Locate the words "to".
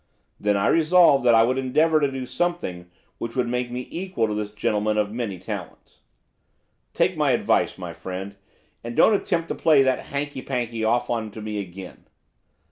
1.99-2.11, 4.27-4.33, 9.49-9.53, 11.29-11.39